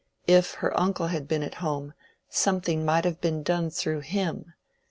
If 0.25 0.55
her 0.55 0.75
uncle 0.79 1.09
had 1.09 1.27
been 1.27 1.43
at 1.43 1.53
home, 1.61 1.93
something 2.27 2.83
might 2.83 3.05
have 3.05 3.21
been 3.21 3.43
done 3.43 3.69
through 3.69 3.99
him! 3.99 4.53